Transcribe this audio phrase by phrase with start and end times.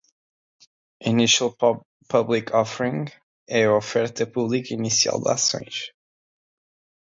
[1.01, 1.55] Initial
[2.09, 3.17] Public Offering (IPO)
[3.49, 5.77] é a oferta pública inicial de ações.